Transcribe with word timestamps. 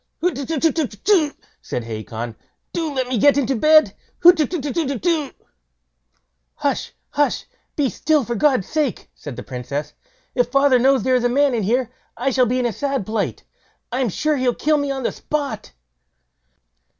"Hutetutetutetu!" 0.23 1.35
said 1.61 1.83
Hacon; 1.83 2.35
"do 2.73 2.91
let 2.91 3.07
me 3.07 3.19
get 3.19 3.37
into 3.37 3.55
bed. 3.55 3.93
Hutetutetutetu." 4.23 5.31
"Hush! 6.55 6.93
hush! 7.11 7.45
be 7.75 7.87
still 7.87 8.23
for 8.25 8.33
God's 8.33 8.67
sake", 8.67 9.11
said 9.13 9.35
the 9.35 9.43
Princess; 9.43 9.93
"if 10.33 10.47
father 10.49 10.79
knows 10.79 11.03
there 11.03 11.13
is 11.17 11.23
a 11.23 11.29
man 11.29 11.53
in 11.53 11.61
here, 11.61 11.91
I 12.17 12.31
shall 12.31 12.47
be 12.47 12.57
in 12.57 12.65
a 12.65 12.73
sad 12.73 13.05
plight. 13.05 13.43
I'm 13.91 14.09
sure 14.09 14.37
he'll 14.37 14.55
kill 14.55 14.79
me 14.79 14.89
on 14.89 15.03
the 15.03 15.11
spot." 15.11 15.71